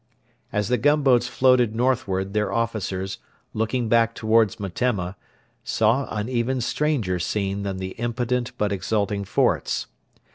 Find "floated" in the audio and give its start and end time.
1.27-1.75